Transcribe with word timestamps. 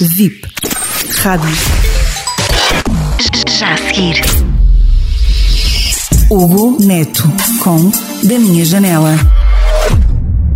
VIP. 0.00 0.40
Rádio. 1.22 1.50
Já 3.58 3.74
a 3.74 3.76
seguir. 3.76 4.22
Hugo 6.30 6.82
Neto 6.82 7.24
com 7.62 7.90
Da 8.26 8.38
Minha 8.38 8.64
Janela. 8.64 9.16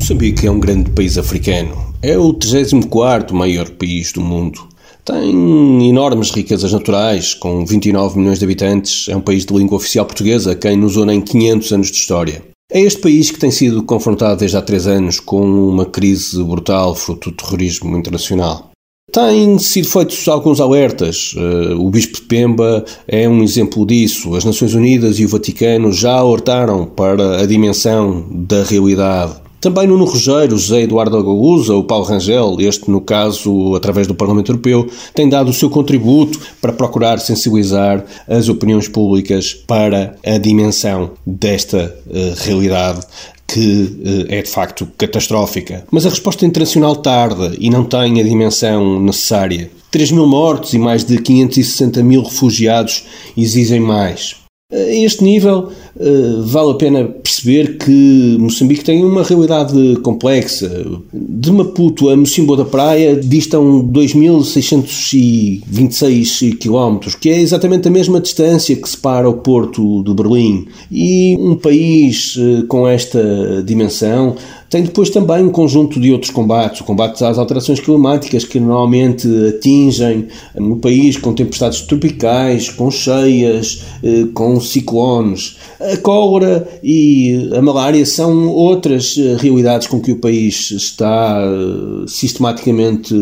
Moçambique 0.00 0.46
é 0.46 0.50
um 0.50 0.58
grande 0.58 0.90
país 0.90 1.18
africano. 1.18 1.94
É 2.00 2.16
o 2.16 2.32
34 2.32 3.36
maior 3.36 3.68
país 3.70 4.10
do 4.12 4.22
mundo. 4.22 4.66
Tem 5.04 5.86
enormes 5.86 6.30
riquezas 6.30 6.72
naturais, 6.72 7.34
com 7.34 7.66
29 7.66 8.18
milhões 8.18 8.38
de 8.38 8.44
habitantes. 8.46 9.06
É 9.10 9.16
um 9.16 9.20
país 9.20 9.44
de 9.44 9.52
língua 9.52 9.76
oficial 9.76 10.06
portuguesa, 10.06 10.54
quem 10.54 10.78
nos 10.78 10.96
une 10.96 11.12
em 11.12 11.20
500 11.20 11.72
anos 11.72 11.90
de 11.90 11.96
história. 11.98 12.42
É 12.70 12.80
este 12.80 13.00
país 13.00 13.30
que 13.30 13.38
tem 13.38 13.50
sido 13.50 13.82
confrontado 13.82 14.40
desde 14.40 14.56
há 14.58 14.60
três 14.60 14.86
anos 14.86 15.20
com 15.20 15.40
uma 15.40 15.86
crise 15.86 16.42
brutal 16.44 16.94
fruto 16.94 17.30
do 17.30 17.36
terrorismo 17.36 17.96
internacional. 17.96 18.70
Têm 19.10 19.58
sido 19.58 19.88
feitos 19.88 20.28
alguns 20.28 20.60
alertas. 20.60 21.34
Eh, 21.34 21.74
o 21.74 21.88
Bispo 21.88 22.16
de 22.16 22.22
Pemba 22.22 22.84
é 23.06 23.26
um 23.26 23.42
exemplo 23.42 23.86
disso. 23.86 24.34
As 24.34 24.44
Nações 24.44 24.74
Unidas 24.74 25.18
e 25.18 25.24
o 25.24 25.28
Vaticano 25.28 25.90
já 25.90 26.12
alertaram 26.12 26.84
para 26.84 27.40
a 27.40 27.46
dimensão 27.46 28.26
da 28.30 28.62
realidade. 28.62 29.47
Também 29.60 29.88
Nuno 29.88 30.04
Rogério, 30.04 30.56
José 30.56 30.82
Eduardo 30.82 31.16
Agalusa, 31.16 31.74
o 31.74 31.82
Paulo 31.82 32.04
Rangel, 32.04 32.56
este 32.60 32.88
no 32.88 33.00
caso 33.00 33.74
através 33.74 34.06
do 34.06 34.14
Parlamento 34.14 34.52
Europeu, 34.52 34.88
têm 35.12 35.28
dado 35.28 35.50
o 35.50 35.54
seu 35.54 35.68
contributo 35.68 36.38
para 36.60 36.72
procurar 36.72 37.18
sensibilizar 37.18 38.04
as 38.28 38.48
opiniões 38.48 38.86
públicas 38.86 39.54
para 39.54 40.16
a 40.24 40.38
dimensão 40.38 41.10
desta 41.26 41.92
uh, 42.06 42.44
realidade 42.44 43.00
que 43.48 44.28
uh, 44.28 44.32
é 44.32 44.42
de 44.42 44.48
facto 44.48 44.86
catastrófica. 44.96 45.84
Mas 45.90 46.06
a 46.06 46.10
resposta 46.10 46.46
internacional 46.46 46.94
tarda 46.94 47.52
e 47.58 47.68
não 47.68 47.82
tem 47.82 48.20
a 48.20 48.22
dimensão 48.24 49.00
necessária. 49.00 49.70
3 49.90 50.12
mil 50.12 50.26
mortos 50.26 50.72
e 50.72 50.78
mais 50.78 51.04
de 51.04 51.18
560 51.20 52.00
mil 52.04 52.22
refugiados 52.22 53.04
exigem 53.36 53.80
mais. 53.80 54.36
A 54.70 54.76
este 54.76 55.24
nível, 55.24 55.70
eh, 55.98 56.42
vale 56.42 56.72
a 56.72 56.74
pena 56.74 57.04
perceber 57.38 57.78
que 57.78 58.36
Moçambique 58.40 58.84
tem 58.84 59.04
uma 59.04 59.22
realidade 59.22 59.96
complexa. 60.02 60.68
De 61.12 61.52
Maputo 61.52 62.08
a 62.08 62.16
Mocimbo 62.16 62.56
da 62.56 62.64
Praia 62.64 63.14
distam 63.16 63.86
2.626 63.92 66.58
km, 66.58 66.98
que 67.20 67.28
é 67.30 67.40
exatamente 67.40 67.86
a 67.86 67.90
mesma 67.90 68.20
distância 68.20 68.74
que 68.74 68.88
separa 68.88 69.28
o 69.28 69.34
porto 69.34 70.02
de 70.02 70.12
Berlim. 70.14 70.66
E 70.90 71.36
um 71.38 71.54
país 71.54 72.34
eh, 72.38 72.62
com 72.66 72.88
esta 72.88 73.62
dimensão 73.64 74.34
tem 74.70 74.82
depois 74.82 75.08
também 75.08 75.42
um 75.42 75.50
conjunto 75.50 75.98
de 75.98 76.12
outros 76.12 76.30
combates, 76.30 76.82
o 76.82 76.84
combate 76.84 77.24
às 77.24 77.38
alterações 77.38 77.80
climáticas 77.80 78.44
que 78.44 78.60
normalmente 78.60 79.26
atingem 79.48 80.28
no 80.54 80.76
país 80.76 81.16
com 81.16 81.32
tempestades 81.32 81.80
tropicais, 81.82 82.68
com 82.68 82.90
cheias, 82.90 83.84
eh, 84.02 84.26
com 84.34 84.60
ciclones. 84.60 85.56
A 85.80 85.96
cólera 85.96 86.68
e 86.82 87.50
a 87.56 87.62
malária 87.62 88.04
são 88.04 88.48
outras 88.48 89.16
eh, 89.16 89.36
realidades 89.40 89.86
com 89.86 90.00
que 90.00 90.12
o 90.12 90.16
país 90.16 90.70
está 90.70 91.40
eh, 91.40 92.04
sistematicamente 92.06 93.14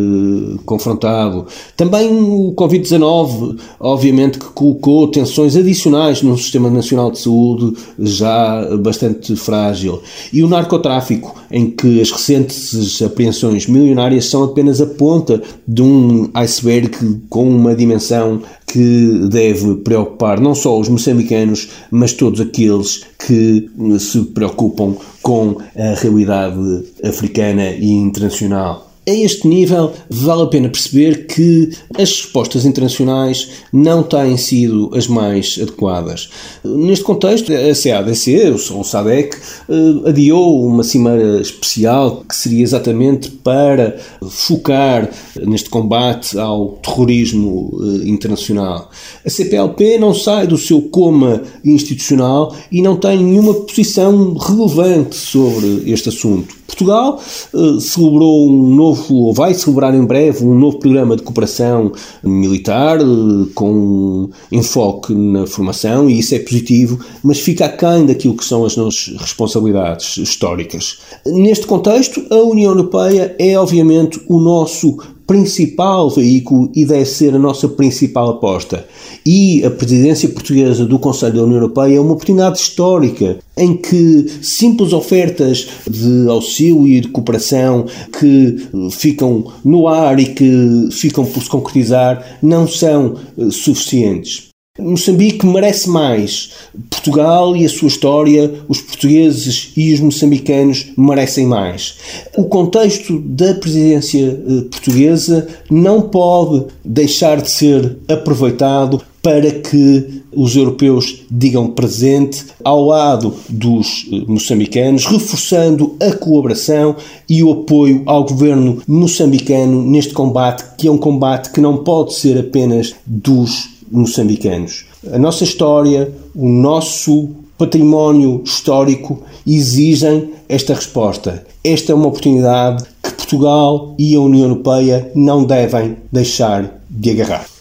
confrontado. 0.65 1.47
Também 1.77 2.09
o 2.13 2.55
Covid-19, 2.57 3.57
obviamente, 3.79 4.39
que 4.39 4.47
colocou 4.47 5.09
tensões 5.09 5.55
adicionais 5.55 6.23
no 6.23 6.37
Sistema 6.37 6.69
Nacional 6.69 7.13
de 7.13 7.21
Saúde 7.21 7.77
já 7.99 8.77
bastante 8.79 9.37
frágil. 9.37 10.03
E 10.33 10.43
o 10.43 10.49
narcotráfico 10.49 11.36
em 11.51 11.71
que 11.71 12.01
as 12.01 12.11
recentes 12.11 13.01
apreensões 13.03 13.67
milionárias 13.67 14.27
são 14.27 14.45
apenas 14.45 14.81
a 14.81 14.87
ponta 14.87 15.43
de 15.67 15.83
um 15.83 16.31
iceberg 16.35 16.91
com 17.29 17.49
uma 17.49 17.75
dimensão 17.75 18.43
que 18.67 19.29
deve 19.31 19.77
preocupar 19.77 20.41
não 20.41 20.55
só 20.55 20.79
os 20.79 20.89
moçambicanos, 20.89 21.69
mas 21.91 22.13
todos 22.13 22.41
aqueles 22.41 23.05
que 23.19 23.71
se 23.99 24.23
preocupam 24.27 24.97
com 25.23 25.57
a 25.77 25.95
realidade 25.95 26.85
africana 27.03 27.71
e 27.71 27.91
internacional. 27.91 28.86
A 29.09 29.13
este 29.13 29.47
nível, 29.47 29.93
vale 30.11 30.43
a 30.43 30.47
pena 30.47 30.69
perceber 30.69 31.29
que 31.29 31.71
as 31.95 32.11
respostas 32.11 32.65
internacionais 32.65 33.51
não 33.73 34.03
têm 34.03 34.37
sido 34.37 34.91
as 34.97 35.07
mais 35.07 35.61
adequadas. 35.63 36.29
Neste 36.65 37.05
contexto, 37.05 37.53
a 37.53 37.73
CADC, 37.73 38.51
o 38.51 38.83
SADEC, 38.83 39.37
eh, 39.69 40.09
adiou 40.09 40.67
uma 40.67 40.83
cimeira 40.83 41.41
especial 41.41 42.25
que 42.29 42.35
seria 42.35 42.65
exatamente 42.65 43.31
para 43.31 43.97
focar 44.29 45.09
neste 45.41 45.71
combate 45.71 46.37
ao 46.37 46.71
terrorismo 46.83 47.79
eh, 47.81 48.09
internacional. 48.09 48.91
A 49.25 49.31
CPLP 49.31 49.99
não 49.99 50.13
sai 50.15 50.49
do 50.49 50.59
seu 50.59 50.83
coma 50.83 51.45
institucional 51.65 52.57
e 52.73 52.83
não 52.83 52.97
tem 52.97 53.23
nenhuma 53.23 53.55
posição 53.55 54.35
relevante 54.35 55.15
sobre 55.15 55.85
este 55.89 56.09
assunto. 56.09 56.56
Portugal 56.67 57.21
uh, 57.53 57.81
celebrou 57.81 58.51
um 58.51 58.75
novo, 58.75 59.15
ou 59.15 59.35
vai 59.35 59.55
celebrar 59.55 59.95
em 59.95 60.05
breve, 60.05 60.45
um 60.45 60.55
novo 60.55 60.79
programa 60.79 61.17
de 61.17 61.23
cooperação 61.23 61.93
militar 62.23 63.01
uh, 63.01 63.47
com 63.55 64.31
enfoque 64.51 65.15
na 65.15 65.47
formação, 65.47 66.11
e 66.11 66.19
isso 66.19 66.35
é 66.35 66.39
positivo, 66.39 66.99
mas 67.23 67.39
fica 67.39 67.67
aquém 67.67 68.07
daquilo 68.07 68.37
que 68.37 68.45
são 68.45 68.65
as 68.65 68.77
nossas 68.77 69.15
responsabilidades 69.19 70.17
históricas. 70.17 70.99
Neste 71.25 71.67
contexto, 71.67 72.25
a 72.31 72.37
União 72.37 72.73
Europeia 72.73 73.35
é 73.39 73.59
obviamente 73.59 74.21
o 74.29 74.39
nosso 74.41 74.99
principal 75.27 76.09
veículo 76.11 76.71
e 76.75 76.85
deve 76.85 77.05
ser 77.05 77.35
a 77.35 77.39
nossa 77.39 77.69
principal 77.69 78.31
aposta. 78.31 78.87
E 79.25 79.65
a 79.65 79.71
presidência 79.71 80.29
portuguesa 80.29 80.85
do 80.85 80.99
Conselho 80.99 81.35
da 81.35 81.43
União 81.43 81.57
Europeia 81.57 81.97
é 81.97 82.01
uma 82.01 82.13
oportunidade 82.13 82.59
histórica 82.59 83.39
em 83.57 83.77
que 83.77 84.27
simples 84.43 84.93
ofertas 84.93 85.69
de 85.89 86.29
auxílio 86.29 86.87
e 86.87 87.01
de 87.01 87.09
cooperação 87.09 87.87
que 88.19 88.69
ficam 88.91 89.53
no 89.65 89.89
ar 89.89 90.21
e 90.21 90.27
que 90.27 90.89
ficam 90.93 91.25
por 91.25 91.43
se 91.43 91.49
concretizar 91.49 92.39
não 92.43 92.69
são 92.69 93.17
eh, 93.39 93.51
suficientes. 93.51 94.56
Moçambique 94.79 95.47
merece 95.47 95.89
mais. 95.89 96.51
Portugal 96.91 97.57
e 97.57 97.65
a 97.65 97.69
sua 97.69 97.89
história, 97.89 98.53
os 98.69 98.81
portugueses 98.81 99.73
e 99.77 99.93
os 99.95 100.01
moçambicanos 100.01 100.93
merecem 100.97 101.47
mais. 101.47 101.97
O 102.37 102.45
contexto 102.45 103.19
da 103.21 103.55
presidência 103.55 104.21
eh, 104.21 104.63
portuguesa 104.71 105.47
não 105.71 106.03
pode 106.03 106.67
deixar 106.85 107.41
de 107.41 107.51
ser 107.51 107.97
aproveitado 108.09 109.01
para 109.23 109.51
que 109.51 110.23
os 110.33 110.55
europeus 110.55 111.25
digam 111.29 111.69
presente 111.69 112.45
ao 112.63 112.85
lado 112.85 113.35
dos 113.49 114.07
eh, 114.13 114.23
moçambicanos, 114.29 115.07
reforçando 115.07 115.97
a 116.01 116.13
colaboração 116.13 116.95
e 117.29 117.43
o 117.43 117.51
apoio 117.51 118.03
ao 118.07 118.25
governo 118.25 118.83
moçambicano 118.87 119.83
neste 119.83 120.13
combate, 120.13 120.65
que 120.77 120.87
é 120.87 120.91
um 120.91 120.99
combate 120.99 121.51
que 121.51 121.61
não 121.61 121.79
pode 121.79 122.15
ser 122.15 122.39
apenas 122.39 122.95
dos 123.05 123.76
moçambicanos. 123.91 124.87
A 125.13 125.19
nossa 125.19 125.45
história, 125.45 126.13
o 126.35 126.49
nosso 126.49 127.31
património 127.57 128.43
histórico 128.45 129.23
exigem 129.47 130.31
esta 130.49 130.75
resposta. 130.75 131.45
Esta 131.65 131.93
é 131.93 131.95
uma 131.95 132.09
oportunidade 132.09 132.85
que 133.03 133.13
Portugal 133.13 133.95
e 133.99 134.15
a 134.15 134.21
União 134.21 134.49
Europeia 134.49 135.11
não 135.15 135.45
devem 135.45 135.97
deixar 136.13 136.81
de 136.89 137.11
agarrar. 137.11 137.56